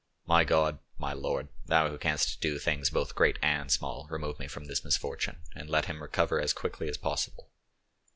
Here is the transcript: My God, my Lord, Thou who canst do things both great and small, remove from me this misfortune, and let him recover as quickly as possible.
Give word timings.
My 0.25 0.43
God, 0.43 0.79
my 0.97 1.13
Lord, 1.13 1.49
Thou 1.67 1.89
who 1.89 1.99
canst 1.99 2.41
do 2.41 2.57
things 2.57 2.89
both 2.89 3.13
great 3.13 3.37
and 3.43 3.71
small, 3.71 4.07
remove 4.09 4.35
from 4.49 4.63
me 4.63 4.67
this 4.67 4.83
misfortune, 4.83 5.41
and 5.53 5.69
let 5.69 5.85
him 5.85 6.01
recover 6.01 6.41
as 6.41 6.53
quickly 6.53 6.89
as 6.89 6.97
possible. 6.97 7.51